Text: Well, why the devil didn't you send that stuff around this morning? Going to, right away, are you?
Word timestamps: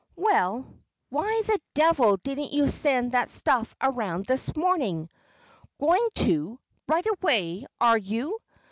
Well, 0.15 0.65
why 1.09 1.43
the 1.45 1.59
devil 1.75 2.17
didn't 2.17 2.51
you 2.51 2.65
send 2.67 3.11
that 3.11 3.29
stuff 3.29 3.75
around 3.79 4.25
this 4.25 4.55
morning? 4.55 5.11
Going 5.79 6.07
to, 6.15 6.57
right 6.87 7.05
away, 7.21 7.67
are 7.79 7.99
you? 7.99 8.39